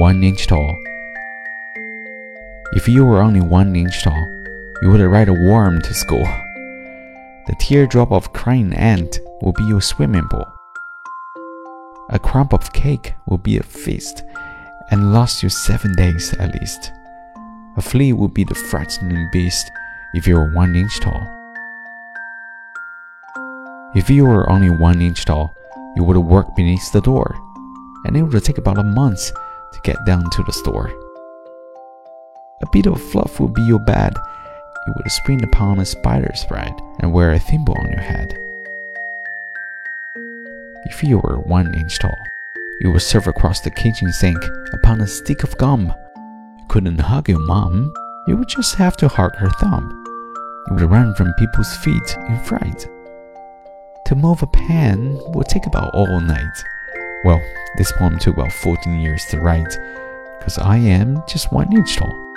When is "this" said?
57.76-57.92